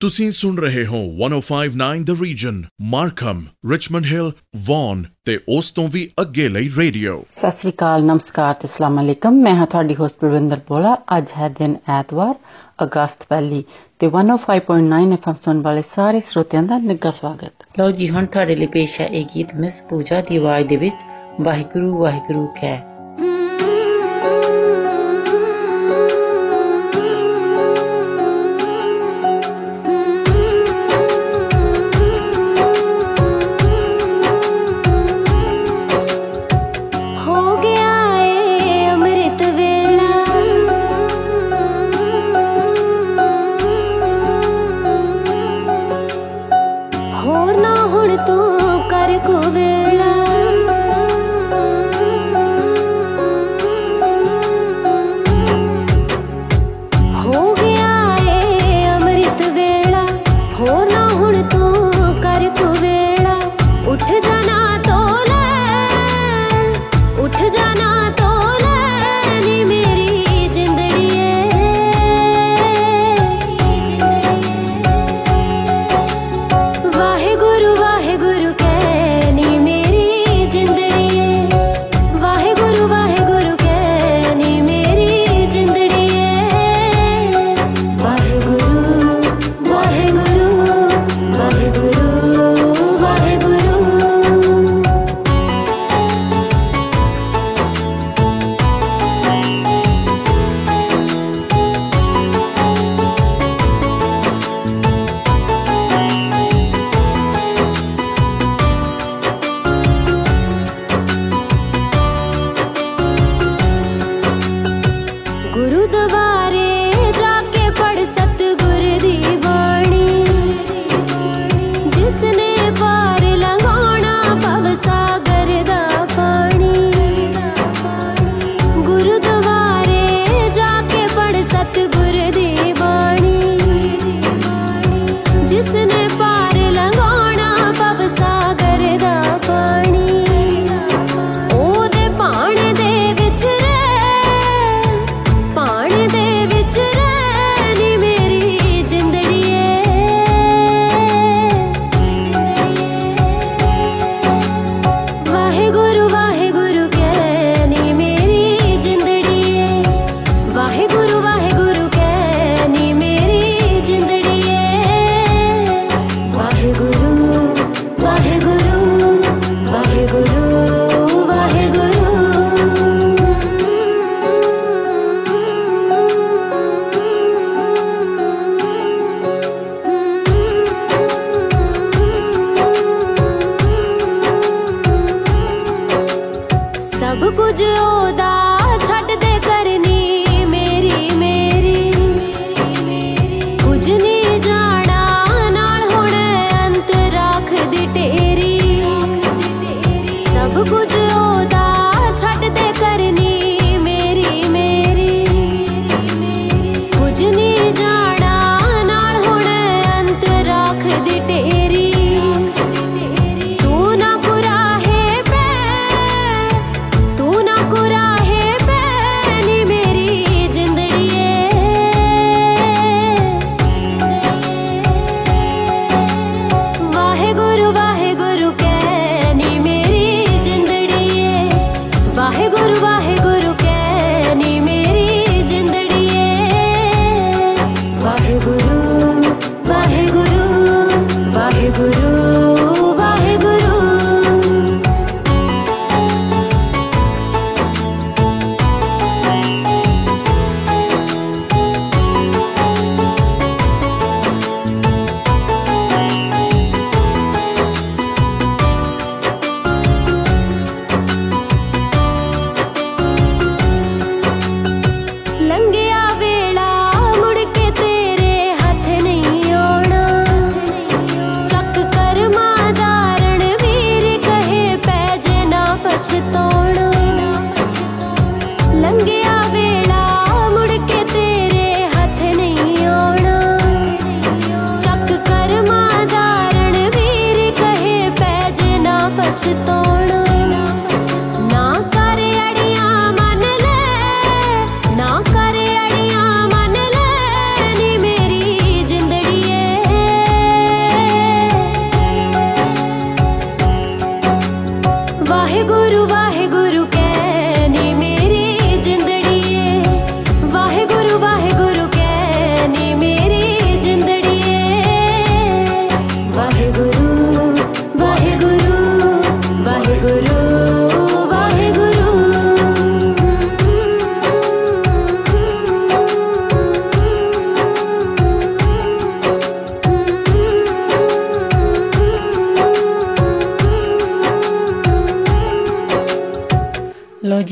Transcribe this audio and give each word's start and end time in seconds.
ਤੁਸੀਂ 0.00 0.30
ਸੁਣ 0.30 0.56
ਰਹੇ 0.56 0.86
ਹੋ 0.86 0.98
1059 1.20 2.02
the 2.04 2.10
region 2.22 2.62
Markham 2.80 3.44
Richmond 3.70 4.04
Hill 4.04 4.32
Vaughan 4.56 5.04
ਤੇ 5.24 5.38
ਉਸ 5.48 5.70
ਤੋਂ 5.72 5.88
ਵੀ 5.88 6.10
ਅੱਗੇ 6.20 6.48
ਲਈ 6.48 6.70
ਰੇਡੀਓ। 6.76 7.24
ਸਤਿ 7.32 7.50
ਸ੍ਰੀ 7.50 7.70
ਅਕਾਲ 7.70 8.04
ਨਮਸਕਾਰ 8.04 8.54
ਤੇ 8.54 8.68
ਅਸਲਾਮ 8.68 9.00
ਅਲੈਕਮ। 9.00 9.32
ਮੈਂ 9.32 9.54
ਹਾਂ 9.54 9.66
ਤੁਹਾਡੀ 9.66 9.94
ਹੋਸਟ 9.94 10.16
ਪ੍ਰਵਿੰਦਰ 10.16 10.60
ਬੋਲਾ। 10.68 10.96
ਅੱਜ 11.18 11.26
ਹੈ 11.38 11.48
ਦਿਨ 11.48 11.76
ਐਤਵਾਰ 11.88 12.34
ਅਗਸਤ 12.84 13.26
ਪਹਿਲੀ 13.28 13.64
ਤੇ 13.98 14.06
105.9 14.06 15.12
ਐਫਐਮ 15.12 15.34
ਸੁਣ 15.34 15.62
ਵਾਲੇ 15.62 15.82
ਸਾਰੇ 15.82 16.20
ਸਰੋਤਿਆਂ 16.20 16.62
ਦਾ 16.62 16.78
ਨਿੱਘਾ 16.78 17.10
ਸਵਾਗਤ। 17.10 17.66
ਲਓ 17.78 17.90
ਜੀ 17.90 18.10
ਹੁਣ 18.10 18.26
ਤੁਹਾਡੇ 18.26 18.56
ਲਈ 18.56 18.66
ਪੇਸ਼ 18.66 19.00
ਹੈ 19.00 19.06
ਇਹ 19.06 19.24
ਗੀਤ 19.34 19.54
ਮਿਸ 19.54 19.82
ਪੂਜਾ 19.82 20.20
ਦੀ 20.20 20.36
ਆਵਾਜ਼ 20.36 20.68
ਦੇ 20.68 20.76
ਵਿੱਚ 20.76 20.94
ਵਾਹਿਗੁਰੂ 21.40 21.98
ਵਾਹਿਗੁਰੂ 21.98 22.46
ਕਹਿ। 22.46 22.97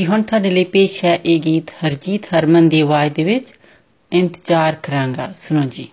ਹੁਣ 0.06 0.22
ਤੁਹਾਡੇ 0.22 0.50
ਲਈ 0.50 0.64
ਪੇਸ਼ 0.64 1.04
ਹੈ 1.04 1.18
ਇਹ 1.26 1.40
ਗੀਤ 1.40 1.70
ਹਰਜੀਤ 1.70 2.26
ਹਰਮਨ 2.34 2.68
ਦੀ 2.68 2.80
ਆਵਾਜ਼ 2.80 3.12
ਦੇ 3.12 3.24
ਵਿੱਚ। 3.24 3.46
ਇੰਤਜ਼ਾਰ 4.12 4.74
ਕਰਾਂਗਾ। 4.74 5.32
ਸੁਣੋ 5.32 5.62
ਜੀ। 5.62 5.88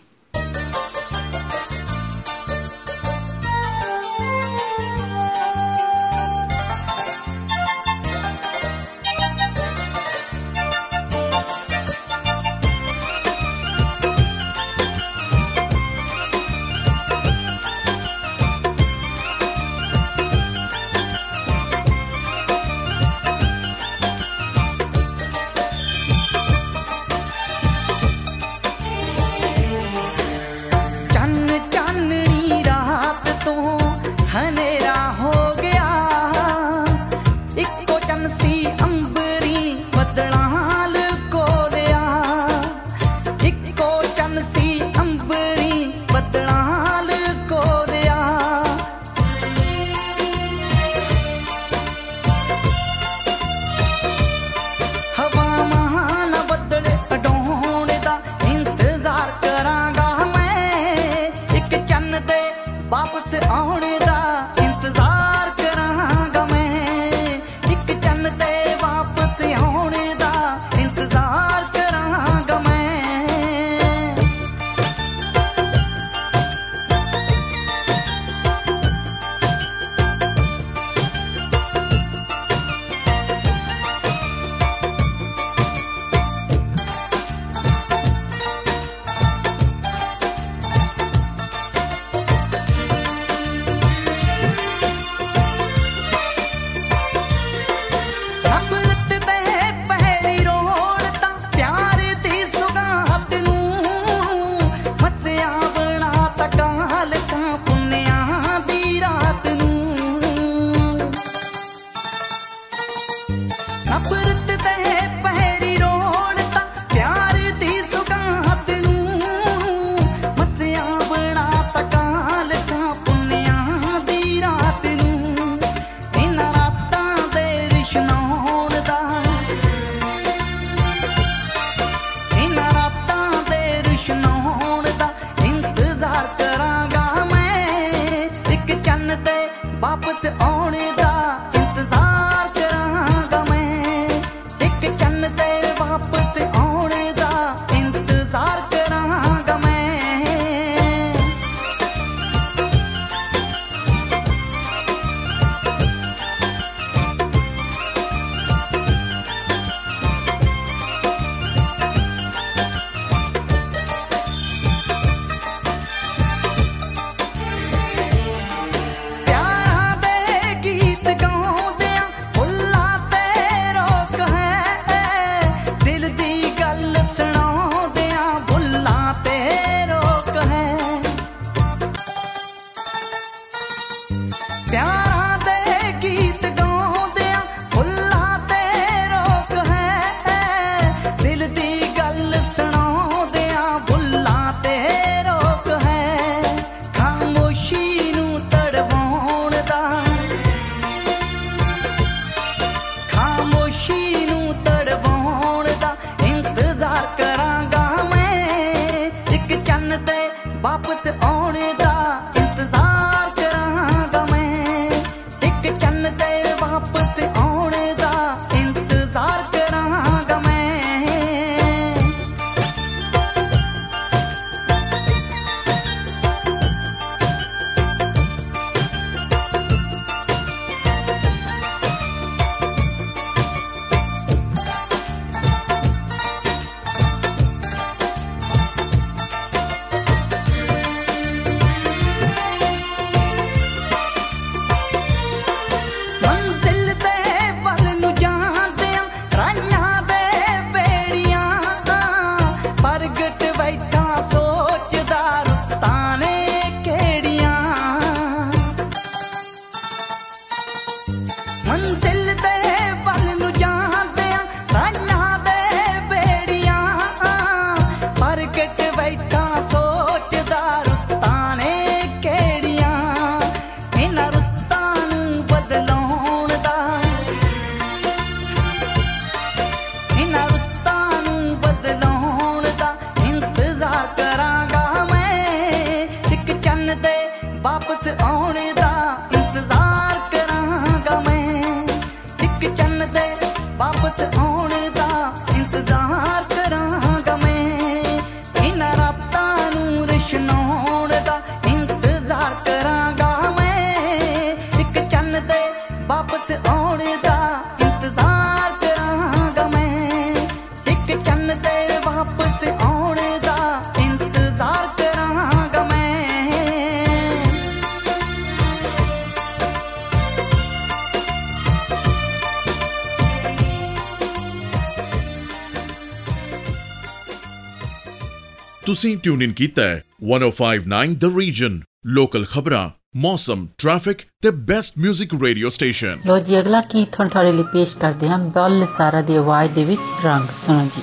ਤੁਸੀਂ 329.03 329.17
ਟਿਊਨ 329.19 329.43
ਇਨ 329.43 329.53
ਕੀਤਾ 329.53 329.83
ਹੈ 329.83 330.03
1059 330.33 331.15
ਦ 331.17 331.31
ਰੀਜਨ 331.37 331.81
ਲੋਕਲ 332.09 332.45
ਖਬਰਾਂ 332.47 332.89
ਮੌਸਮ 333.17 333.67
ਟ੍ਰੈਫਿਕ 333.79 334.23
ਤੇ 334.43 334.51
ਬੈਸਟ 334.67 334.99
뮤직 334.99 335.39
ਰੇਡੀਓ 335.43 335.69
ਸਟੇਸ਼ਨ 335.77 336.21
ਲੋ 336.27 336.39
ਜੀ 336.41 336.59
ਅਗਲਾ 336.59 336.81
ਕੀ 336.83 337.05
ਤੁਹਾਨੂੰ 337.07 337.31
ਤੁਹਾਡੇ 337.31 337.53
ਲਈ 337.53 337.63
ਪੇਸ਼ 337.73 337.97
ਕਰਦੇ 337.99 338.29
ਹਾਂ 338.29 338.39
ਬੱਲ 338.57 338.87
ਸਾਰਾ 338.97 339.23
ਦੀ 339.23 339.37
ਆਵਾਜ਼ 339.37 339.73
ਦੇ 339.73 339.85
ਵਿੱਚ 339.85 340.01
ਰੰਗ 340.25 340.51
ਸੁਣੋ 340.55 340.89
ਜੀ 340.97 341.03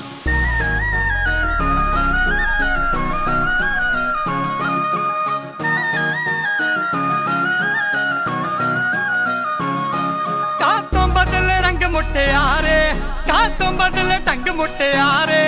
ਕਾਤੋਂ 10.59 11.07
ਬਦਲ 11.09 11.49
ਰੰਗ 11.63 11.83
ਮੁਟਿਆਰੇ 11.93 12.79
ਕਾਤੋਂ 13.27 13.71
ਬਦਲ 13.73 14.17
ਢੰਗ 14.27 14.49
ਮੁਟਿਆਰੇ 14.55 15.43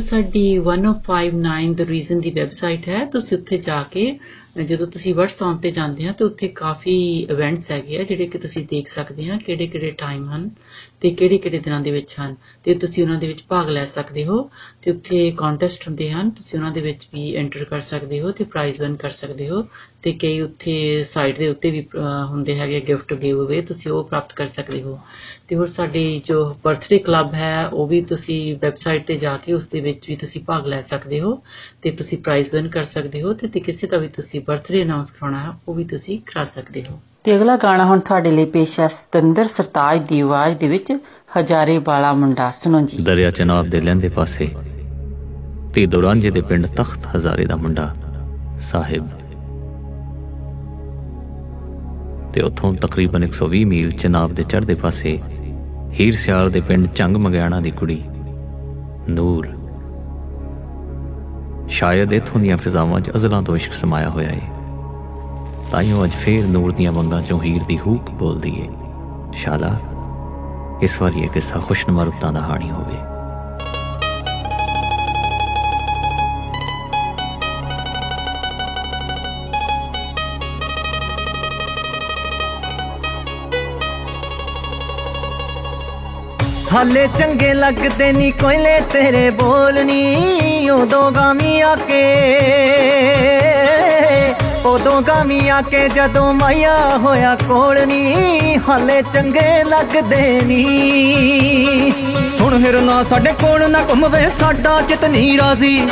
ਜੋ 0.00 0.06
ਸਾਡੀ 0.06 0.42
1059 0.58 1.72
ਦ 1.74 1.80
ਰੀਜ਼ਨ 1.80 2.20
ਦੀ 2.20 2.30
ਵੈਬਸਾਈਟ 2.30 2.88
ਹੈ। 2.88 3.04
ਤੁਸੀਂ 3.04 3.38
ਉੱਥੇ 3.38 3.58
ਜਾ 3.58 3.82
ਕੇ, 3.82 4.18
ਜਦੋਂ 4.64 4.86
ਤੁਸੀਂ 4.86 5.14
WhatsApp 5.14 5.58
ਤੇ 5.62 5.70
ਜਾਂਦੇ 5.70 6.06
ਆ 6.08 6.12
ਤਾਂ 6.12 6.26
ਉੱਥੇ 6.26 6.48
ਕਾਫੀ 6.48 6.94
ਇਵੈਂਟਸ 7.30 7.70
ਹੈਗੇ 7.70 7.98
ਆ, 7.98 8.02
ਜਿਹੜੇ 8.02 8.26
ਕਿ 8.26 8.38
ਤੁਸੀਂ 8.38 8.66
ਦੇਖ 8.70 8.86
ਸਕਦੇ 8.86 9.30
ਆ 9.30 9.38
ਕਿਹੜੇ 9.46 9.66
ਕਿਹੜੇ 9.66 9.90
ਟਾਈਮ 9.90 10.30
ਹਨ 10.30 10.50
ਤੇ 11.00 11.10
ਕਿਹੜੇ 11.10 11.38
ਕਿਹੜੇ 11.38 11.58
ਦਿਨਾਂ 11.58 11.80
ਦੇ 11.80 11.90
ਵਿੱਚ 11.90 12.16
ਹਨ। 12.20 12.36
ਤੇ 12.64 12.74
ਤੁਸੀਂ 12.74 13.02
ਉਹਨਾਂ 13.02 13.18
ਦੇ 13.18 13.26
ਵਿੱਚ 13.26 13.44
ਭਾਗ 13.48 13.70
ਲੈ 13.70 13.84
ਸਕਦੇ 13.84 14.24
ਹੋ। 14.24 14.50
ਤੇ 14.82 14.90
ਉੱਥੇ 14.90 15.30
ਕੰਟੈਸਟ 15.36 15.86
ਹੁੰਦੇ 15.88 16.10
ਹਨ, 16.10 16.30
ਤੁਸੀਂ 16.30 16.58
ਉਹਨਾਂ 16.58 16.70
ਦੇ 16.72 16.80
ਵਿੱਚ 16.80 17.06
ਵੀ 17.14 17.34
ਐਂਟਰ 17.36 17.64
ਕਰ 17.64 17.80
ਸਕਦੇ 17.80 18.20
ਹੋ 18.20 18.30
ਤੇ 18.32 18.44
ਪ੍ਰਾਈਜ਼ 18.44 18.80
ਵਿਨ 18.82 18.94
ਕਰ 18.96 19.10
ਸਕਦੇ 19.10 19.48
ਹੋ 19.48 19.62
ਤੇ 20.02 20.12
ਕਈ 20.12 20.40
ਉੱਥੇ 20.40 21.02
ਸਾਈਟ 21.04 21.38
ਦੇ 21.38 21.48
ਉੱਤੇ 21.48 21.70
ਵੀ 21.70 21.84
ਹੁੰਦੇ 22.28 22.58
ਹੈਗੇ 22.58 22.80
ਗਿਫਟ 22.80 23.12
ਗਿਵ 23.14 23.44
ਅਵੇ 23.44 23.60
ਤੁਸੀਂ 23.62 23.90
ਉਹ 23.92 24.04
ਪ੍ਰਾਪਤ 24.04 24.32
ਕਰ 24.32 24.46
ਸਕਦੇ 24.48 24.82
ਹੋ। 24.82 24.98
ਤੇ 25.48 25.56
ਹੋਰ 25.56 25.66
ਸਾਡੀ 25.66 26.22
ਜੋ 26.26 26.44
ਬਰਥਡੇ 26.64 26.98
ਕਲੱਬ 26.98 27.34
ਹੈ, 27.34 27.66
ਉਹ 27.66 27.86
ਵੀ 27.86 28.00
ਤੁਸੀਂ 28.04 28.56
ਵੈਬਸਾਈਟ 28.62 29.06
ਤੇ 29.06 29.16
ਜਾ 29.18 29.36
ਕੇ 29.36 29.52
ਉਸ 29.52 29.66
ਦੇ 29.66 29.80
ਵਿੱਚ 29.80 30.08
ਵੀ 30.08 30.16
ਤੁਸੀਂ 30.16 30.40
ਭਾਗ 30.40 30.66
ਲੈ 30.66 30.80
ਸਕਦੇ 30.82 31.20
ਹੋ 31.20 31.40
ਤੇ 31.82 31.90
ਤੁਸੀਂ 31.90 32.18
ਪ੍ਰਾਈਜ਼ 32.18 32.54
ਵਿਨ 32.54 32.68
ਕਰ 32.68 32.84
ਸਕਦੇ 32.86 33.22
ਹੋ 33.22 33.32
ਤੇ 33.34 33.60
ਕਿਸੇ 33.60 33.86
ਦਾ 33.86 33.98
ਵੀ 33.98 34.08
ਤੁਸੀਂ 34.08 34.40
ਬਰਥਡੇ 34.40 34.82
ਅਨਾਉਂਸ 34.82 35.10
ਕਰਾਉਣਾ 35.10 35.42
ਹੈ, 35.42 35.52
ਉਹ 35.68 35.74
ਵੀ 35.74 35.84
ਤੁਸੀਂ 35.84 36.18
ਕਰਾ 36.26 36.44
ਸਕਦੇ 36.46 36.84
ਹੋ। 36.84 37.00
ਤੇ 37.24 37.36
ਅਗਲਾ 37.36 37.56
ਗਾਣਾ 37.56 37.84
ਹੁਣ 37.84 38.00
ਤੁਹਾਡੇ 38.00 38.30
ਲਈ 38.30 38.44
ਪੇਸ਼ 38.44 38.80
ਹੈ 38.80 38.86
ਸਤਿੰਦਰ 38.86 39.46
ਸਰਤਾਜ 39.46 40.08
ਦੀ 40.08 40.20
ਆਵਾਜ਼ 40.20 40.56
ਦੇ 40.56 40.68
ਵਿੱਚ 40.68 40.92
ਹਜ਼ਾਰੇ 41.38 41.78
ਵਾਲਾ 41.78 42.12
ਮੁੰਡਾ। 42.12 42.50
ਸੁਣੋ 42.50 42.80
ਜੀ। 42.80 42.98
ਦਰਿਆ 42.98 43.30
ਚਨਾਬ 43.30 43.66
ਦੇ 43.66 43.80
ਲੈਂਦੇ 43.80 44.08
ਪਾਸੇ 44.08 44.48
ਤੇ 45.74 45.86
ਦੁਰਾਂਜੇ 45.86 46.30
ਦੇ 46.30 46.40
ਪਿੰਡ 46.40 46.66
ਤਖਤ 46.66 47.16
ਹਜ਼ਾਰੇ 47.16 47.46
ਦਾ 47.46 47.56
ਮੁੰਡਾ 47.56 47.94
ਸਾਹਿਬ। 48.58 49.08
ਤੇ 52.32 52.40
ਉੱਥੋਂ 52.40 52.74
ਤਕਰੀਬਨ 52.74 53.24
120 53.24 53.64
ਮੀਲ 53.64 53.90
ਚਨਾਬ 53.90 54.34
ਦੇ 54.34 54.42
ਚੜ੍ਹਦੇ 54.42 54.74
ਪਾਸੇ 54.74 55.18
ਹੀਰ 56.00 56.14
ਸਿਆਲ 56.14 56.50
ਦੇ 56.50 56.60
ਪਿੰਡ 56.60 56.86
ਚੰਗ 56.86 57.16
ਮਗਿਆਣਾ 57.16 57.60
ਦੀ 57.60 57.70
ਕੁੜੀ 57.70 58.02
ਨੂਰ। 59.08 59.48
ਸ਼ਾਇਦ 61.68 62.12
ਇਥੋਂ 62.12 62.40
ਦੀਆਂ 62.40 62.56
ਫਿਜ਼ਾਵਾਂ 62.56 63.00
'ਚ 63.00 63.10
ਅਜ਼ਲਾਂ 63.10 63.42
ਤੋਂ 63.42 63.56
ਇਸ਼ਕ 63.56 63.72
ਸਮਾਇਆ 63.72 64.08
ਹੋਇਆ 64.08 64.30
ਏ। 64.30 64.40
ਤਾਈਓ 65.72 66.04
ਅੱਜ 66.04 66.10
ਫੇਰ 66.10 66.46
ਨੂਰ 66.46 66.72
ਦੀਆਂ 66.72 66.92
ਵੰਗਾਂ 66.92 67.20
'ਚੋਂ 67.22 67.40
ਹੀਰ 67.42 67.62
ਦੀ 67.62 67.78
ਹੂਕ 67.78 68.10
ਬੋਲਦੀ 68.10 68.54
ਏ। 68.60 68.68
ਸ਼ਾਲਾ, 69.32 69.68
ਇਸ 70.82 71.00
ਵਾਰ 71.02 71.12
ਇਹ 71.16 71.28
ਕਿੱਸਾ 71.28 71.60
ਖੁਸ਼ਨਮਾ 71.60 72.04
ਰੁੱਤਾਂ 72.04 72.32
ਦਾ 72.32 72.40
ਹਾਣੀ 72.40 72.70
ਹੋਵੇ। 72.70 72.98
ਹਾਲੇ 86.72 87.08
ਚੰਗੇ 87.18 87.54
ਲੱਗਦੇ 87.54 88.12
ਨਹੀਂ 88.12 88.32
ਕੋਇਲੇ 88.32 88.80
ਤੇਰੇ 88.92 89.30
ਬੋਲਨੀ 89.30 90.68
ਉਦੋਂ 90.70 91.10
ਗਾਮੀ 91.12 91.60
ਆ 91.60 91.74
ਕੇ। 91.74 92.04
ਉਦੋਂ 94.66 95.00
ਗਾਮੀ 95.02 95.48
ਆ 95.48 95.60
ਕੇ 95.62 95.88
ਜਦੋਂ 95.88 96.32
ਮਾਇਆ 96.34 96.76
ਹੋਇਆ 96.98 97.34
ਕੋਲਨੀ 97.48 98.56
ਹਾਲੇ 98.68 99.02
ਚੰਗੇ 99.02 99.62
ਲੱਗਦੇ 99.64 100.40
ਨਹੀਂ 100.46 101.92
ਸੁਣ 102.38 102.64
ਹਿਰਨਾ 102.64 103.02
ਸਾਡੇ 103.10 103.32
ਕੋਲ 103.32 103.70
ਨਾ 103.70 103.80
ਘੁੰਮਵੇ 103.90 104.24
ਸਾਡਾ 104.40 104.80
ਚਿਤ 104.80 105.04
ਨਹੀਂ 105.04 105.38
ਰਾਜ਼ੀ। 105.38 105.88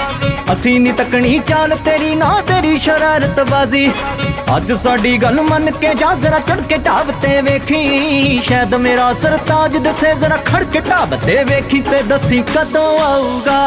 ਅਸੀਂ 0.53 0.79
ਨਹੀਂ 0.81 0.93
ਤੱਕਣੀ 0.93 1.39
ਚਾਲ 1.49 1.75
ਤੇਰੀ, 1.85 2.15
ਨਾ 2.15 2.41
ਤੇਰੀ 2.41 2.79
ਸ਼ਰਾਰਤ 2.79 3.41
ਬਾਜ਼ੀ। 3.51 3.91
ਅੱਜ 4.57 4.73
ਸਾਡੀ 4.73 5.17
ਗੱਲ 5.23 5.41
ਮੰਨ 5.41 5.71
ਕੇ 5.71 5.95
ਜਾ 5.95 6.15
ਜ਼ਰਾ 6.15 6.39
ਚੜ 6.39 6.61
ਕੇ 6.61 6.77
ਢਾਬ 6.77 7.11
ਤੇ 7.23 7.41
ਵੇਖੀ। 7.43 8.41
ਸ਼ਾਇਦ 8.45 8.75
ਮੇਰਾ 8.75 9.13
ਸਰਤਾਜ 9.15 9.77
ਦਸੇ 9.79 10.15
ਜ਼ਰਾ 10.21 10.37
ਖੜ 10.47 10.65
ਕੇ 10.65 10.81
ਢਾਬ 10.81 11.15
ਤੇ 11.27 11.43
ਵੇਖੀ 11.45 11.81
ਤੇ 11.81 12.03
ਦੱਸੀ 12.03 12.43
ਕਦੋਂ 12.55 12.99
ਆਊਗਾ। 13.01 13.61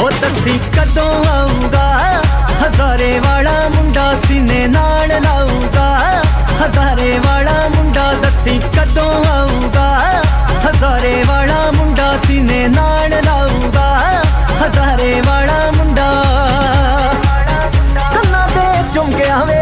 ਉਹ 0.00 0.10
ਦੱਸੀ 0.10 0.58
ਕਦੋਂ 0.76 1.12
ਆਊਗਾ। 1.26 2.22
ਹਜ਼ਾਰੇ 2.62 3.18
ਵਾਲਾ 3.18 3.68
ਮੁੰਡਾ 3.68 4.12
ਸੀਨੇ 4.26 4.66
ਨਾਲ 4.66 5.08
ਲਾਊਗਾ। 5.22 5.88
ਹਜ਼ਾਰੇ 6.62 7.18
ਵਾਲਾ 7.18 7.68
ਮੁੰਡਾ 7.68 8.12
ਦੱਸੀ 8.22 8.58
ਕਦੋਂ 8.76 9.24
ਆਊਗਾ। 9.26 9.88
ਹਜ਼ਾਰੇ 10.66 11.22
ਵਾਲਾ 11.28 11.70
ਮੁੰਡਾ 11.72 12.12
ਸੀਨੇ 12.26 12.66
ਨਾਲ 12.68 13.10
ਲਾਊਗਾ। 13.24 13.88
ਹਜ਼ਾਰੇ 14.62 15.20
ਵਾਲਾ 15.26 15.70
ਮੁੰਡਾ 15.76 16.10
ਕੰਨਾਂ 18.14 18.46
ਤੇ 18.48 18.66
ਚੁੰਮ 18.94 19.12
ਕੇ 19.12 19.28
ਆਵੇ, 19.30 19.60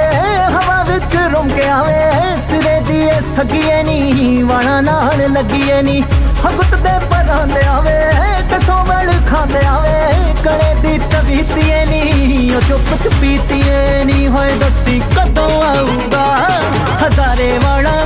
ਹਵਾ 0.54 0.82
ਵਿੱਚ 0.82 1.16
ਰੁਮ 1.32 1.48
ਕੇ 1.48 1.68
ਆਵੇ। 1.68 2.00
ਸਿਰੇ 2.48 2.78
ਦੀ 2.80 3.08
ਸਗੀਏ 3.36 3.82
ਨਹੀਂ 3.82 4.44
ਵਾਣਾ 4.44 4.80
ਨਾਲ 4.80 5.32
ਲੱਗੀਏ 5.32 5.82
ਨਹੀਂ 5.82 6.02
ਨਹੀਂ 12.52 12.56
ਉਹ 12.56 12.68
ਚੁੱਪ 12.68 13.02
ਚੁਪੀਤੀਏ 13.04 14.04
ਨਹੀਂ 14.04 14.28
ਹੋਏ 14.28 14.52
ਦੱਸੀ 14.60 15.00
ਕਦੋਂ 15.16 15.62
ਆਊਗਾ? 15.62 16.24
ਹਜ਼ਾਰੇ 17.02 17.58
ਵਾਲਾ 17.58 18.01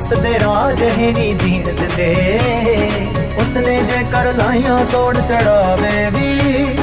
ਉਸ 0.00 0.18
ਦੇ 0.18 0.38
ਰਾਜ 0.40 0.82
ਹੈ 0.82 1.10
ਨਹੀਂ 1.12 1.34
ਜੀਣ 1.36 1.62
ਦਿੰਦੇ। 1.64 2.90
ਉਸਨੇ 3.38 3.74
ਜੇ 3.82 3.98
ਕਰ 4.12 4.32
ਲਾਈਆਂ 4.34 4.78
ਤੋੜ 4.84 5.16
ਚੜਾਵੇ 5.18 6.10
ਵੀ 6.10 6.78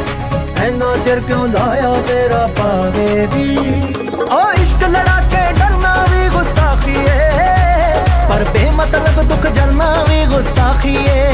ਐਨਾ 0.64 0.96
ਚਿਰ 1.06 1.20
ਕਿਉਂ 1.20 1.48
ਲਾਇਆ 1.48 1.94
ਫੇਰਾ 2.08 2.46
ਪਾਵੇ 2.58 3.26
ਵੀ? 3.34 3.58
ਓ 4.32 4.42
ਇਸ਼ਕ 4.62 4.84
ਲੜਾ 4.84 5.20
ਕੇ 5.32 5.42
ਡਰਨਾ 5.54 5.96
ਵੀ 6.12 6.30
ਗੁਸਤਾਖੀ 6.30 6.96
ਏ 7.06 7.32
ਪਰ 8.30 8.44
ਬੇਮਤਲਬ 8.54 9.22
ਦੁੱਖ 9.24 9.48
ਜਰਨਾ 9.48 9.92
ਵੀ 10.10 10.26
ਗੁਸਤਾਖੀ 10.26 10.96
ਏ 11.10 11.26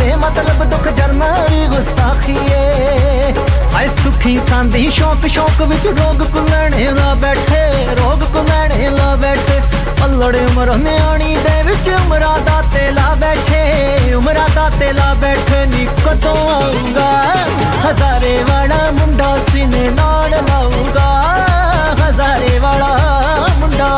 ਬੇਮਤਲਬ 0.00 0.64
ਦੁੱਖ 0.70 0.88
ਜਰਨਾ 0.88 1.32
ਵੀ 1.50 1.66
ਗੁਸਤਾਖੀ 1.66 2.38
ਏ 2.50 3.34
ਹਾਏ 3.74 3.88
ਸੁਖੀ 4.02 4.38
ਸਾਂਦੀ 4.50 4.90
ਸ਼ੌਕ 4.90 5.26
ਸ਼ੌਕ 5.28 5.62
ਵਿੱਚ 5.62 5.86
ਰੋਗ 5.86 6.26
ਕੁਲਣੇ 6.26 6.90
ਲਾ 6.90 7.14
ਬੈਠੇ 7.14 7.66
ਰੋਗ 7.98 8.32
ਕੁਲਣੇ 8.32 8.88
ਲਾ 8.90 9.14
ਬੈਠੇ। 9.16 9.60
ਅਲੜੇ 10.04 10.44
ਉਮਰ 10.44 10.76
ਨਿਆਣੀ 10.76 11.36
ਦੇ 11.36 11.62
ਵਿੱਚ 11.62 11.88
ਉਮਰਾਂ 11.88 12.38
ਦਾ 12.38 12.62
ਤੇ 12.74 12.90
ਲਾ 12.90 13.14
ਬੈਠੇ, 13.14 14.14
ਉਮਰਾਂ 14.14 14.48
ਦਾ 14.54 14.70
ਤੇ 14.80 14.92
ਲਾ 14.92 15.14
ਬੈਠੇ 15.14 15.66
ਨੀ 15.66 15.86
ਕਦੋਂ 16.06 16.36
ਆਊਗਾ 16.54 17.10
ਹਜ਼ਾਰੇ 17.86 18.42
ਵਾਲਾ 18.48 18.90
ਮੁੰਡਾ 18.90 19.38
ਸੀਨੇ 19.52 19.88
ਨਾਲ 19.90 20.30
ਲਾਊਗਾ। 20.30 21.08
ਹਜ਼ਾਰੇ 22.00 22.58
ਵਾਲਾ 22.58 22.96
ਮੁੰਡਾ। 23.58 23.88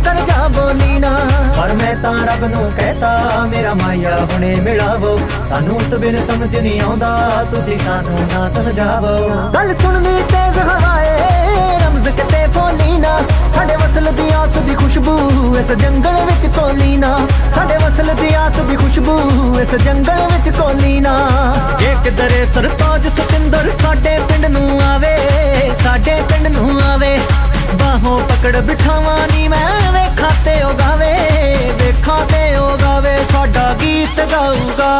ਬਸ 0.00 0.06
ਚੁੱਪ 0.06 0.06
ਕਰ 0.06 0.24
ਜਾ 0.26 0.48
ਬੋਲੀ 0.48 0.98
ਨਾ। 0.98 1.10
ਪਰ 1.56 1.72
ਮੈਂ 1.74 1.94
ਤਾਂ 2.02 2.26
ਰੱਬ 2.26 2.44
ਨੂੰ 2.44 2.70
ਕਹਤਾ, 2.72 3.46
ਮੇਰਾ 3.50 3.74
ਮਾਇਆ 3.74 4.16
ਹੁਣੇ 4.32 4.54
ਮਿਲਾਵੋ। 4.56 5.18
ਸਾਨੂੰ 5.48 5.76
ਉਸ 5.76 5.94
ਬਿਨ 5.94 6.24
ਸਮਝ 6.26 6.56
ਨਹੀਂ 6.56 6.80
ਆਉਂਦਾ, 6.80 7.44
ਤੁਸੀਂ 7.50 7.78
ਸਾਨੂੰ 7.78 8.20
ਨਾ 8.32 8.48
ਸਮਝਾਵੋ। 8.48 9.28
ਗੱਲ 9.54 9.74
ਸੁਣਨੀ 9.74 10.22
ਤੇਜ਼ 10.22 10.58
ਹਵਾਏ 10.58 11.78
ਰਮਜ਼ 11.78 12.08
ਕਿਤੇ 12.08 12.46
ਬੋਲੀ 12.46 12.98
ਨਾ। 12.98 13.18
ਸਾਡੇ 13.54 13.76
ਵਸਲ 13.76 14.12
ਦੀ 14.12 14.30
ਆਸ 14.32 14.56
ਦੀ 14.58 14.74
ਖੁਸ਼ਬੂ 14.74 15.56
ਇਸ 15.60 15.72
ਜੰਗਲ 15.72 16.24
ਵਿੱਚ 16.24 16.46
ਕੋਲੀ 16.58 16.96
ਨਾ। 16.96 17.18
ਸਾਡੇ 17.54 17.76
ਵਸਲ 17.76 18.14
ਦੀ 18.14 18.34
ਆਸ 18.34 18.60
ਦੀ 18.70 18.76
ਖੁਸ਼ਬੂ 18.76 19.18
ਇਸ 19.60 19.74
ਜੰਗਲ 19.84 20.26
ਵਿੱਚ 20.32 20.56
ਕੋਲੀ 20.56 21.00
ਨਾ। 21.00 21.16
ਜੇ 21.78 21.94
ਕਿਧਰੇ 22.04 22.46
ਸਰਤਾਜ 22.54 23.08
ਸਤਿੰਦਰ 23.08 23.70
ਸਾਡੇ 23.82 24.18
ਪਿੰਡ 24.28 24.46
ਨੂੰ 24.46 24.80
ਆਵੇ, 24.82 25.16
ਸਾਡੇ 25.84 26.22
ਪਿੰਡ 26.30 26.46
ਨੂੰ 26.46 26.80
ਆਵੇ 26.82 27.18
ਬਾਹੋਂ 27.72 28.20
ਪਕੜ 28.20 28.56
ਬਿਠਾਵਾਂ 28.56 29.28
ਨੀ 29.32 29.48
ਮੈਂ। 29.48 29.92
ਵੇਖਾਂ 29.92 30.30
ਤੇ 30.44 30.62
ਉਹ 30.62 30.72
ਗਾਵੇ 30.74 31.14
ਵੇਖਾਂ 31.72 32.26
ਤੇ 32.26 32.56
ਉਹ 32.56 32.78
ਗਾਵੇ 32.78 33.16
ਸਾਡਾ 33.32 33.74
ਗੀਤ 33.80 34.20
ਗਾਊਗਾ। 34.32 34.90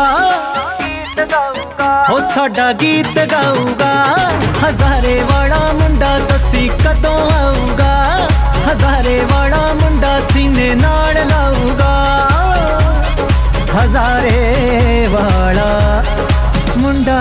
ਹੋ 2.10 2.20
ਸਾਡਾ 2.34 2.72
ਗੀਤ 2.72 3.18
ਗਾਊਗਾ। 3.32 4.04
ਹਜ਼ਾਰੇ 4.68 5.22
ਵਾਲਾ 5.32 5.72
ਮੁੰਡਾ 5.72 6.18
ਦੱਸੀ 6.18 6.68
ਕਦੋਂ 6.68 7.30
ਆਊਗਾ। 7.30 8.28
ਹਜ਼ਾਰੇ 8.72 9.20
ਵਾਲਾ 9.32 9.72
ਮੁੰਡਾ 9.72 10.20
ਸੀਨੇ 10.20 10.74
ਨਾਲ 10.74 11.14
ਲਾਊਗਾ। 11.14 12.28
ਹਜ਼ਾਰੇ 13.82 15.08
ਵਾਲਾ 15.10 16.04
ਮੁੰਡਾ 16.76 17.20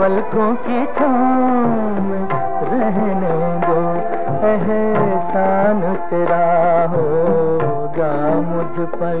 पलकों 0.00 0.54
की 0.54 0.86
छाम 0.86 2.12
रहने 2.62 3.32
दो। 3.66 3.80
एहसान 4.48 5.94
तेरा 5.94 6.46
होगा 6.88 8.12
मुझ 8.40 8.88
पर। 8.88 9.20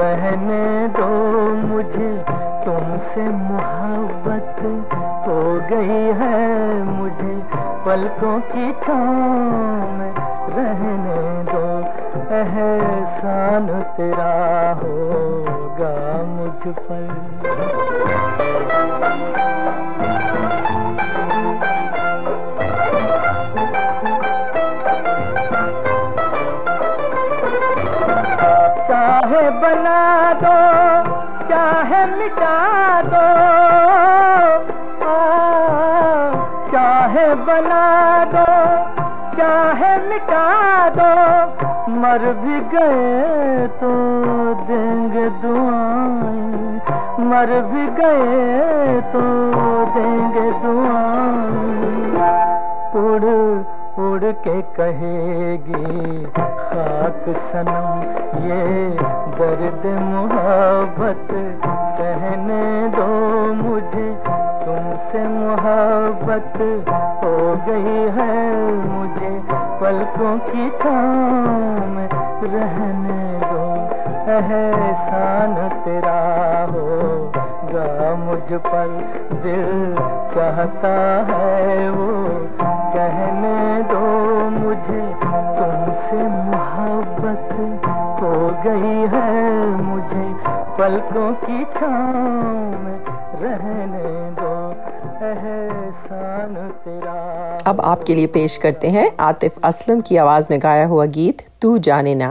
बहने 0.00 0.88
दो 0.88 1.06
मुझे। 1.66 2.24
तुमसे 2.64 3.28
मोहब्बत 3.28 4.56
हो 5.28 5.60
गई 5.70 6.04
है 6.20 6.82
मुझे। 6.82 7.42
पलकों 7.86 8.40
की 8.40 8.72
छाँव 8.72 9.98
में 9.98 10.14
रहने 10.56 11.44
दो। 11.52 11.80
एहसान 12.34 13.82
तेरा 13.82 14.72
होगा 14.82 16.22
मुझ 16.22 16.74
पर। 16.76 17.20
मिटा 40.10 40.44
दो। 40.90 41.10
मर 42.00 42.22
भी 42.42 42.60
गए 42.72 43.29
अब 97.70 97.80
आपके 97.80 98.14
लिए 98.14 98.26
पेश 98.26 98.56
करते 98.56 98.88
हैं 98.88 99.10
आतिफ 99.20 99.58
असलम 99.64 100.00
की 100.00 100.16
आवाज़ 100.16 100.46
में 100.50 100.58
गाया 100.62 100.86
हुआ 100.86 101.04
गीत, 101.06 101.42
तू 101.62 101.78
जाने 101.78 102.14
ना। 102.14 102.30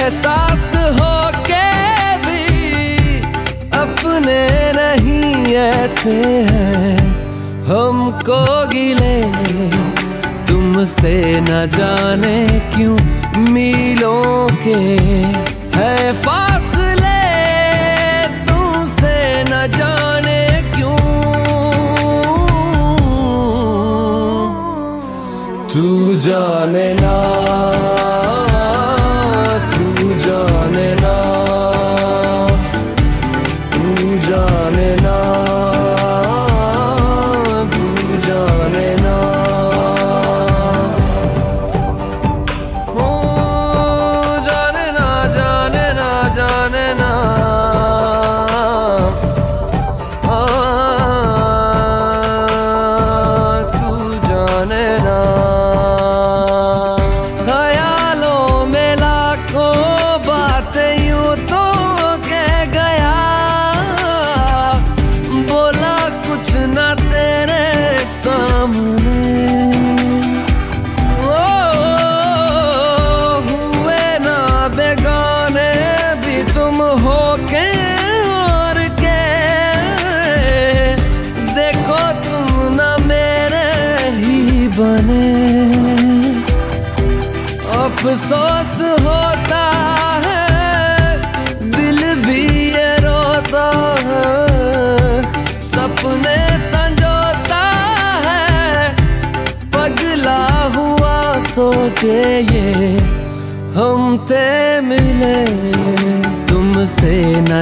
एहसास 0.00 0.70
हो 0.98 1.14
के 1.46 1.66
भी 2.16 2.44
अपने 3.78 4.38
नहीं 4.72 5.54
ऐसे 5.54 6.14
हैं। 6.50 6.96
हमको 7.66 8.40
गिले, 8.66 9.18
तुमसे 10.46 11.40
न 11.40 11.66
जाने 11.76 12.38
क्यों 12.48 12.96
मीलों 13.52 14.48
के 14.64 14.78
है 15.76 16.12
फासले। 16.22 17.20
तुमसे 18.46 19.14
न 19.44 19.66
जाने 19.76 20.40
क्यों? 20.74 20.96
तू 25.68 26.14
जाने 26.18 26.94
ना। 26.94 27.89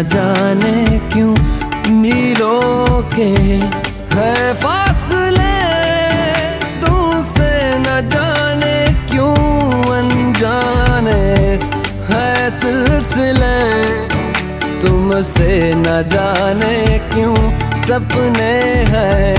जाने 0.02 0.98
क्यों 1.12 1.34
मीलों 1.94 3.02
के 3.02 3.30
है 4.14 4.54
फासले? 4.54 5.54
तुमसे 6.80 7.78
न 7.78 8.08
जाने 8.08 8.76
क्यों 9.10 9.34
अनजाने 9.96 11.20
है 12.10 12.50
सिलसिले? 12.50 13.58
तुमसे 14.80 15.74
न 15.76 15.84
जाने 15.84 16.98
क्यों 16.98 17.36
सपने 17.74 18.52
हैं? 18.94 19.36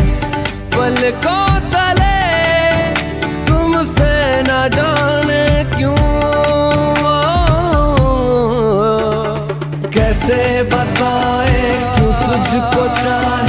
पलकों 0.70 1.49
को 12.76 12.88
चाहे 13.04 13.49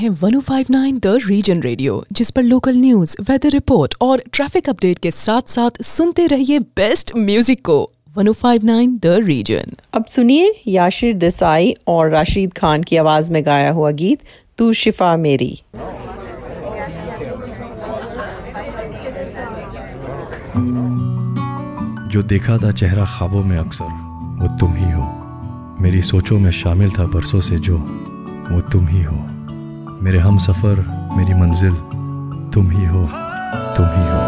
हैं 0.00 0.10
1059 0.12 0.98
द 1.00 1.18
रीजन 1.26 1.60
रेडियो 1.62 2.04
जिस 2.12 2.30
पर 2.30 2.42
लोकल 2.42 2.76
न्यूज़ 2.76 3.14
वेदर 3.30 3.50
रिपोर्ट 3.50 3.94
और 4.00 4.22
ट्रैफ़िक 4.32 4.68
अपडेट 4.68 4.98
के 4.98 5.10
साथ 5.10 5.48
साथ 5.48 5.82
सुनते 5.84 6.26
रहिए 6.26 6.58
बेस्ट 6.58 7.12
म्यूज़िक 7.16 7.60
को। 7.64 7.78
1059 8.18 8.98
द 9.02 9.06
रीजन 9.24 9.74
अब 9.94 10.04
सुनिए 10.04 10.52
याशिर 10.66 11.12
देसाई 11.14 11.74
और 11.86 12.10
राशिद 12.10 12.52
खान 12.52 12.82
की 12.82 12.96
आवाज़ 12.96 13.32
में 13.32 13.44
गाया 13.46 13.70
हुआ 13.70 13.90
गीत 14.00 14.22
तू 14.58 14.72
शिफा 14.72 15.16
मेरी। 15.16 15.52
जो 22.12 22.22
देखा 22.22 22.56
था 22.58 22.70
चेहरा 22.72 23.04
ख्वाबों 23.16 23.42
में 23.42 23.56
अक्सर 23.58 23.90
वो 24.40 24.48
तुम 24.60 24.72
ही 24.74 24.90
हो। 24.92 25.04
मेरी 25.82 26.02
सोचों 26.02 26.38
में 26.38 26.50
शामिल 26.50 26.90
था 26.90 27.06
बरसों 27.06 27.40
से 27.40 27.58
जो 27.58 27.76
वो 27.76 28.60
तुम 28.72 28.86
ही 28.86 29.02
हो। 29.02 29.18
मेरे 30.02 30.18
हम 30.18 30.38
सफ़र, 30.38 30.78
मेरी 31.16 31.34
मंजिल, 31.34 31.74
तुम 32.54 32.70
ही 32.70 32.84
हो, 32.84 33.02
तुम 33.76 33.86
ही 33.86 34.04
हो। 34.10 34.20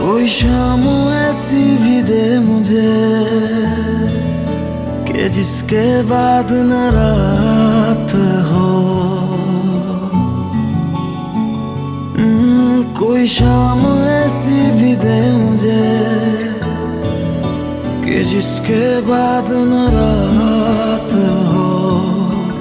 कोई 0.00 0.26
शाम 0.26 0.84
ऐसी 1.10 1.64
भी 1.78 2.02
दे 2.02 2.38
मुझे 2.38 2.92
कि 5.08 5.28
जिसके 5.28 6.02
बाद 6.02 6.52
न 6.52 6.72
रात 6.94 8.14
हो। 8.52 9.19
कोई 13.10 13.26
शाम 13.26 14.08
ऐसी 14.08 14.70
भी 14.70 14.96
दे 14.96 15.32
मुझे 15.32 15.86
कि 18.04 18.24
जिसके 18.24 19.00
बाद 19.00 19.44
न 19.50 19.72
रात 19.94 21.14
हो। 21.52 21.68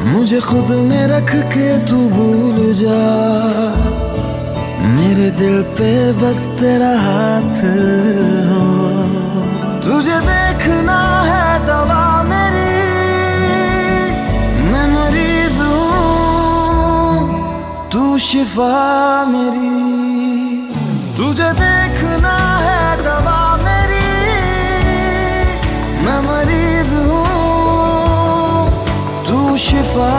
मुझे 0.10 0.40
खुद 0.40 0.72
में 0.72 1.08
रख 1.08 1.36
के 1.36 1.68
तू 1.80 1.98
भूल 2.10 2.74
जा। 2.74 3.04
मेरे 4.88 5.32
दिल 5.32 5.62
पे 5.64 5.92
बस 6.12 6.44
तेरा 6.60 6.94
हाथ 7.00 7.62
हो। 8.50 8.66
तुझे 9.82 10.20
देखना 10.32 11.00
है 11.22 11.68
दवा 11.68 12.24
मेरी 12.24 12.74
मैं 14.72 14.88
मरीज़ 14.96 15.60
शिफा 18.20 19.26
मेरी। 19.26 19.99
तुझे 21.40 21.52
देखना 21.56 22.36
है 22.62 22.84
दवा 23.00 23.42
मेरी। 23.64 24.08
मैं 26.04 26.20
मरीज़ 26.28 26.92
हूँ 26.94 28.68
तू 29.28 29.56
शिफा 29.56 30.12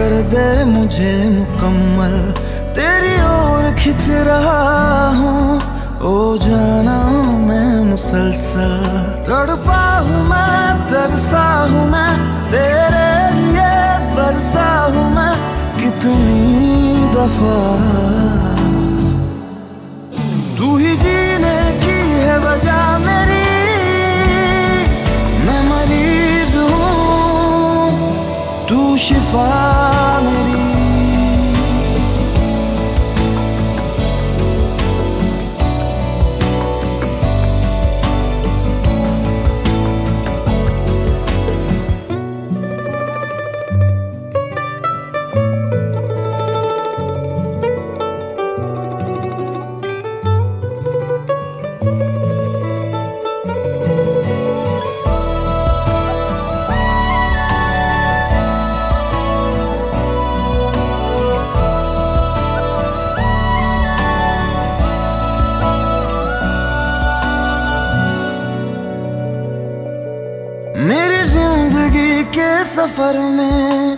आकर 0.00 0.22
दे 0.22 0.64
मुझे 0.64 1.28
मुकम्मल। 1.28 2.14
तेरी 2.72 3.14
ओर 3.22 3.74
खिंच 3.74 4.06
रहा 4.08 5.08
हूँ। 5.08 5.56
ओ 6.00 6.36
जाना 6.36 6.98
मैं 7.48 7.84
मुसलसल। 7.84 8.72
तड़पा 9.28 9.98
हूँ 9.98 10.22
मैं, 10.24 10.88
तरसा 10.88 11.44
हूँ 11.70 11.90
मैं। 11.90 12.12
तेरे 12.48 13.10
लिए 13.36 13.72
बरसा 14.16 14.68
हूँ 14.84 15.04
मैं। 15.14 15.34
कितनी 15.80 17.10
दफ़ा। 17.16 17.60
तू 20.58 20.76
ही 20.76 20.96
जीने 20.96 21.60
की 21.82 21.98
है 22.20 22.38
वजह 22.38 22.98
मेरी। 22.98 23.44
मैं 25.46 25.62
मरीज़ 25.70 26.56
हूँ। 26.56 27.90
तू 28.68 28.96
शिफा 28.96 29.79
सफ़र 73.00 73.18
में 73.34 73.96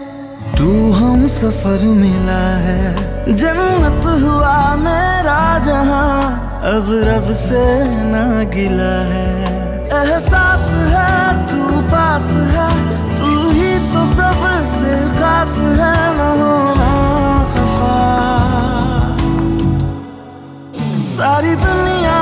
तू 0.56 0.70
हम 0.92 1.26
सफ़र 1.26 1.82
मिला 1.92 2.42
है। 2.64 3.34
जन्नत 3.36 4.04
हुआ 4.22 4.58
मेरा 4.76 5.42
जहाँ, 5.58 6.62
अब 6.70 6.86
रब 7.08 7.32
से 7.34 7.64
ना 8.12 8.22
गिला 8.54 8.94
है। 9.10 9.26
एहसास 9.98 10.68
है 10.92 11.16
तू 11.48 11.80
पास 11.90 12.30
है, 12.52 12.68
तू 13.16 13.50
ही 13.50 13.72
तो 13.90 14.04
सबसे 14.14 14.94
खास 15.18 15.58
है 15.80 15.96
खफा। 17.54 17.98
सारी 21.10 21.54
दुनिया 21.66 22.20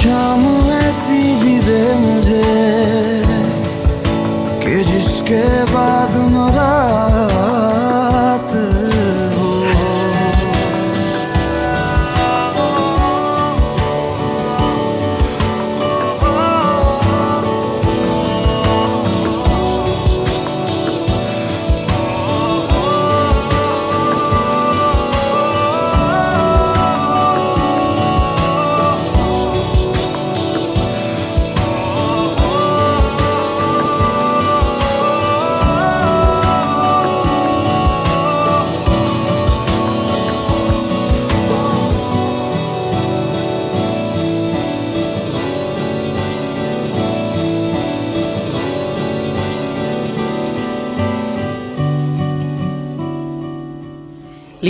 कोई 0.00 0.08
शाम 0.08 0.44
ऐसी 0.72 1.20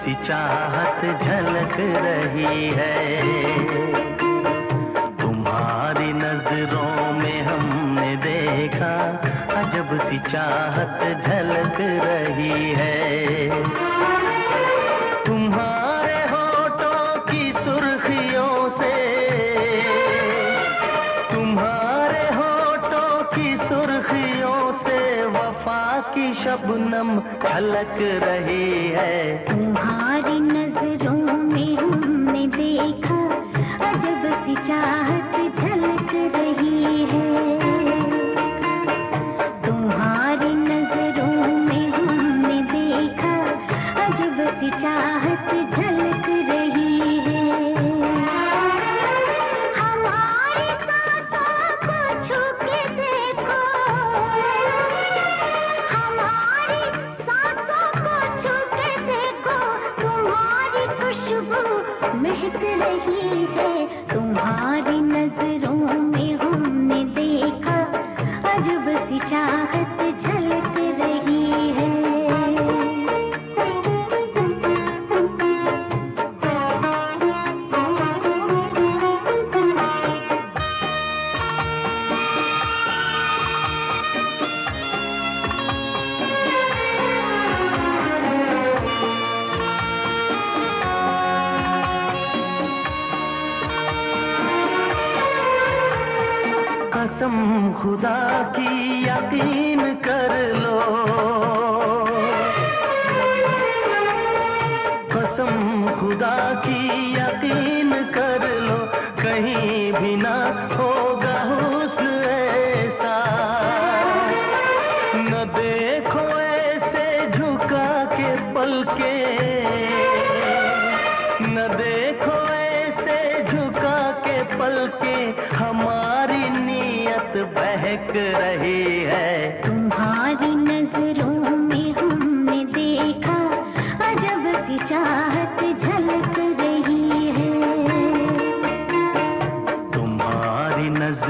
सी 0.00 0.14
चाहत 0.26 0.59
की 26.80 26.90
शबनम 26.90 27.20
झलक 27.20 27.96
रही 28.00 28.88
है। 28.88 29.38
तुम्हारी 29.48 30.40
नज़रों 30.40 31.36
में 31.36 32.09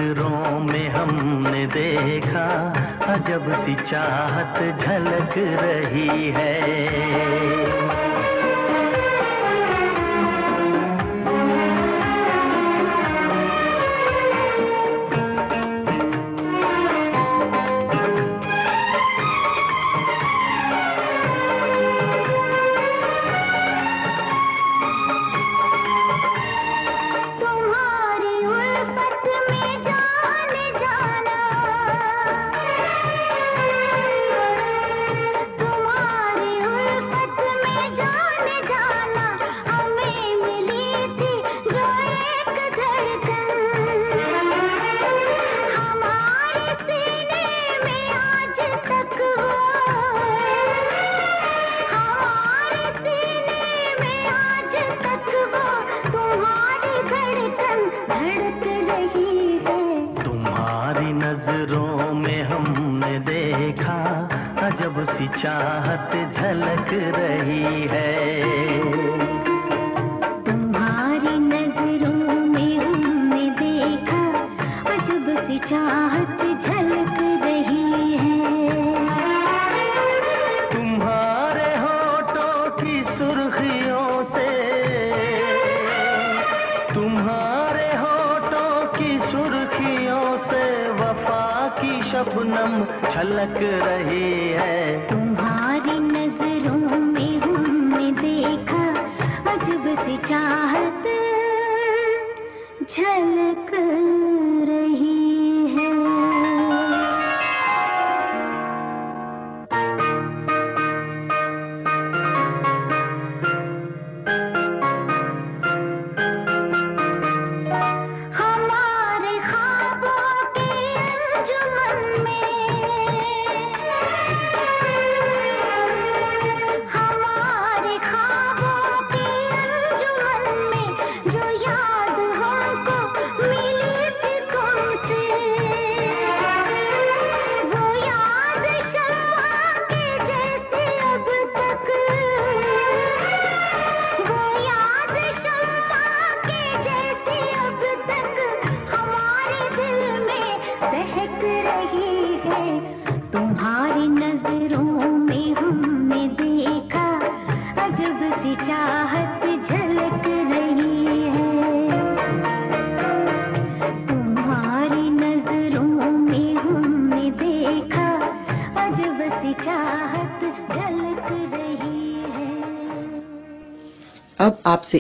नज़रों 0.01 0.61
में 0.61 0.89
हमने 0.89 1.67
देखा 1.67 2.47
अजब 3.15 3.53
सी 3.65 3.75
चाहत 3.91 4.81
झलक 4.81 5.35
रही 5.63 6.31
है। 6.37 8.10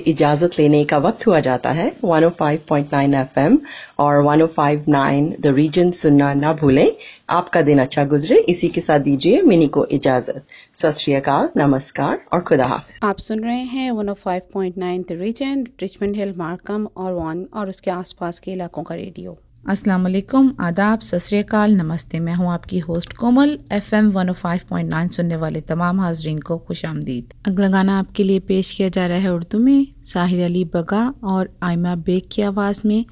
इजाज़त 0.07 0.59
लेने 0.59 0.85
का 0.85 0.99
वक्त 0.99 1.27
हुआ 1.27 1.41
जाता 1.41 1.71
है। 1.71 1.93
105.9 2.05 3.15
एफएम 3.15 3.59
और 3.99 4.23
105.9 4.25 5.35
द 5.41 5.47
रीजन 5.47 5.91
सुनना 5.91 6.33
ना 6.35 6.53
भूलें। 6.53 6.93
आपका 7.31 7.63
दिन 7.63 7.79
अच्छा 7.79 8.05
गुजरे। 8.05 8.39
इसी 8.39 8.69
के 8.69 8.81
साथ 8.81 9.01
दीजिए 9.01 9.43
मिनी 9.43 9.67
को 9.69 9.85
इजाज़त। 9.87 10.45
सत 10.75 11.53
नमस्कार 11.57 12.21
और 12.33 12.41
खुदा 12.41 12.65
हाफ़ 12.65 12.91
आप 13.03 13.19
सुन 13.19 13.41
रहे 13.41 13.63
हैं 13.75 13.91
105.9 13.93 15.05
the 15.09 15.21
region 15.21 15.67
Richmond 15.81 16.17
Hill 16.17 16.35
Markham 16.37 16.89
और 16.97 17.13
वन 17.13 17.47
और 17.55 17.69
उसके 17.69 17.91
आसपास 17.91 18.39
के 18.39 18.53
इलाकों 18.53 18.83
का 18.83 18.95
रेडियो। 18.95 19.39
अस्सलाम 19.69 20.03
वालेकुम 20.03 20.53
आदाब, 20.61 21.01
सत 21.01 21.45
नमस्ते। 21.55 22.21
मैं 22.21 22.35
हूँ 22.35 22.51
आपकी 22.53 22.79
होस्ट 22.79 23.13
कोमल, 23.13 23.59
एफएम 23.73 24.11
105.9 24.13 25.09
सुनने 25.09 25.37
वाले 25.37 25.61
तमाम 25.61 26.01
हाजरीन 26.01 26.39
को 26.39 26.59
खुश 26.59 26.85
आमदीद। 26.85 27.35
अगला 27.47 27.69
गाना 27.69 27.99
आपके 27.99 28.25
लिए 28.25 28.41
पेश 28.41 28.73
किया 28.73 28.89
जा 28.89 29.07
रहा 29.07 29.19
है 29.19 29.33
उर्दू 29.35 29.59
में, 29.59 29.87
साहिर 30.05 30.45
अली 30.45 30.65
बगा 30.65 31.15
और 31.25 31.57
आयमा 31.63 31.95
बेग 31.95 32.23
की 32.33 32.43
आवाज़ 32.43 32.81
में, 32.85 33.05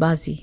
बाजी। 0.00 0.42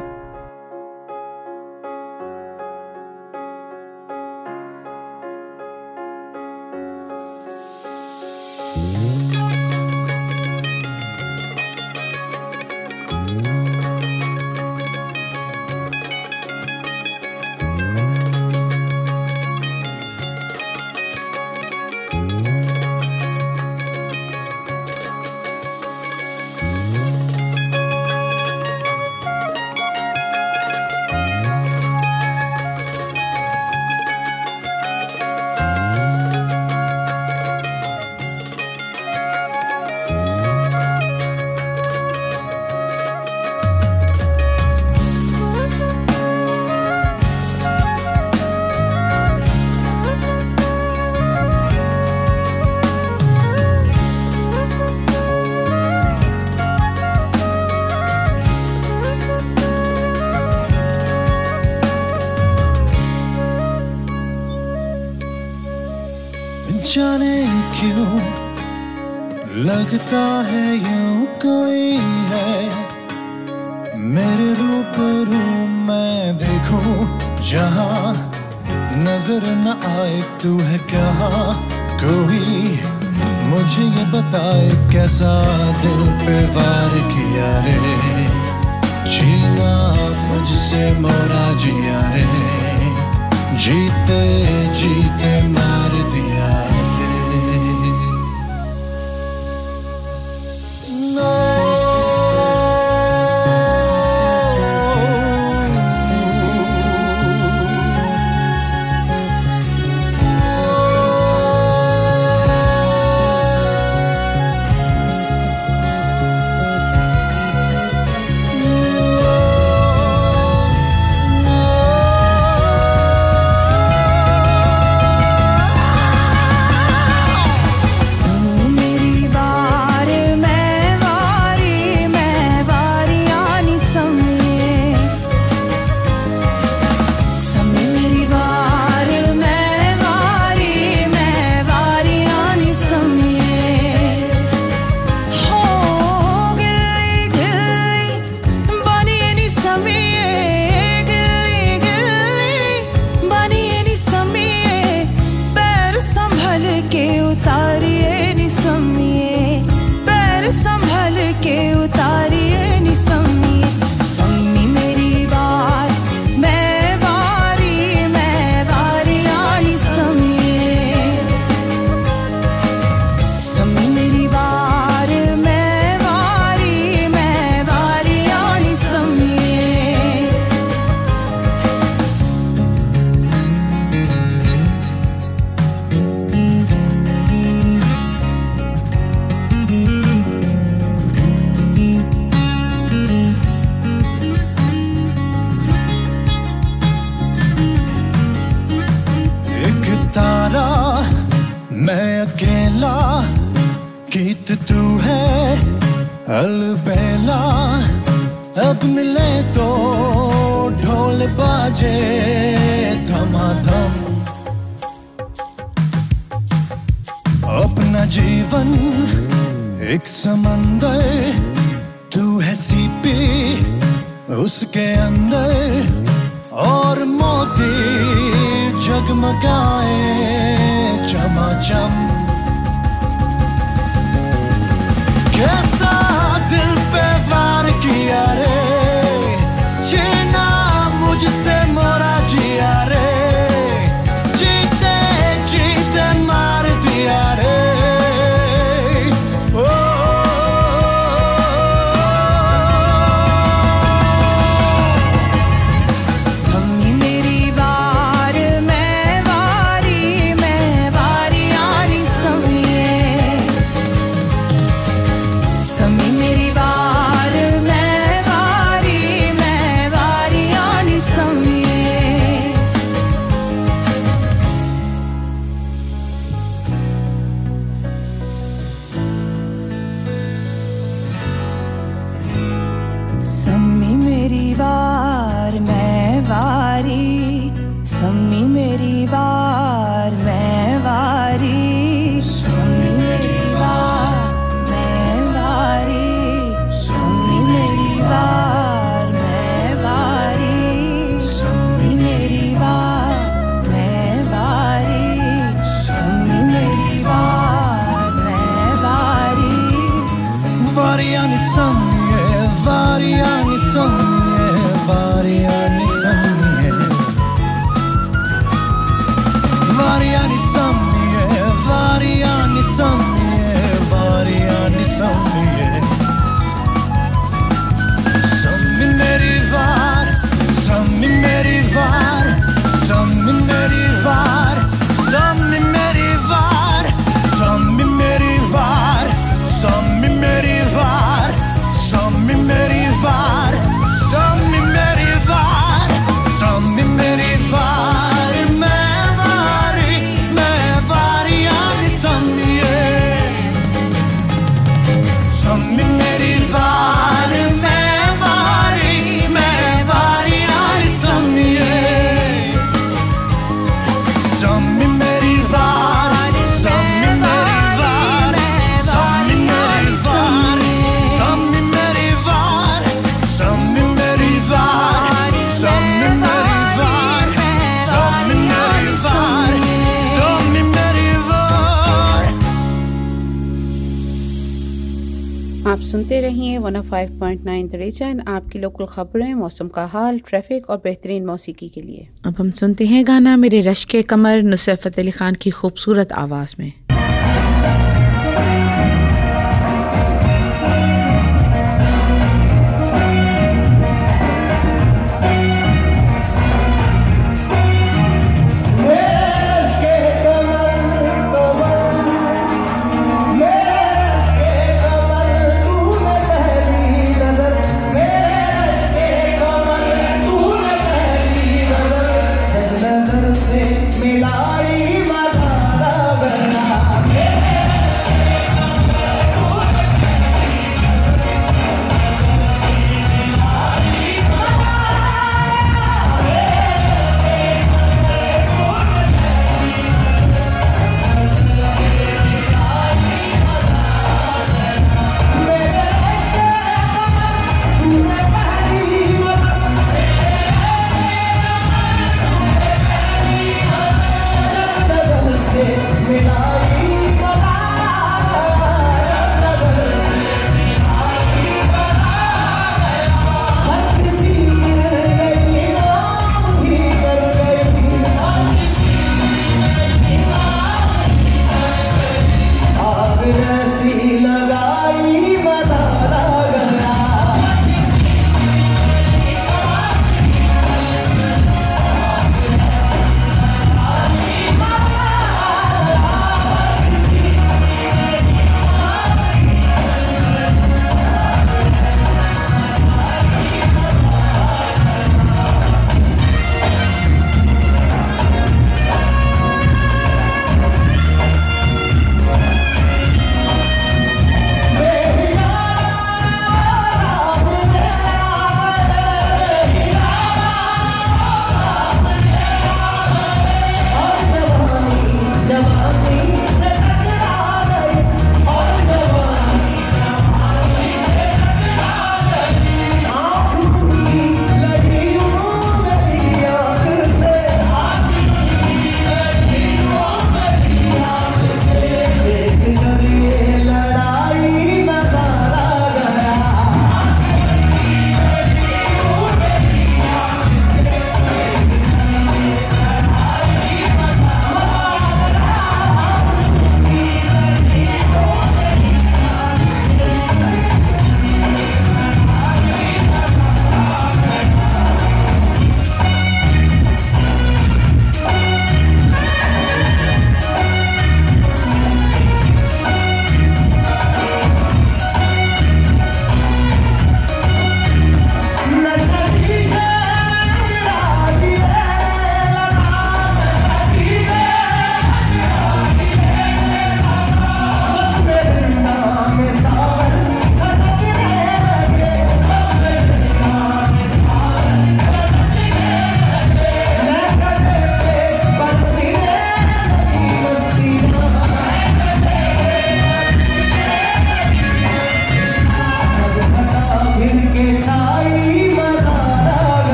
सुनते 386.11 386.27
रहिए 386.27 386.57
105.9 386.59 387.45
नाइन 387.45 387.69
रीजन 387.73 388.19
आपकी 388.27 388.59
लोकल 388.59 388.85
खबरें, 388.85 389.33
मौसम 389.33 389.67
का 389.67 389.85
हाल 389.85 390.19
ट्रैफ़िक 390.19 390.69
और 390.69 390.77
बेहतरीन 390.77 391.25
मौसीकी 391.25 391.69
के 391.69 391.81
लिए। 391.81 392.07
अब 392.25 392.35
हम 392.39 392.51
सुनते 392.51 392.85
हैं 392.85 393.07
गाना 393.07 393.35
मेरे 393.37 393.61
रश 393.61 393.83
के 393.83 394.01
कमर, 394.01 394.41
नुसरत 394.41 394.79
फ़तेह 394.79 395.03
अली 395.03 395.11
खान 395.11 395.33
की 395.33 395.49
खूबसूरत 395.49 396.11
आवाज़ 396.11 396.55
में। 396.59 396.73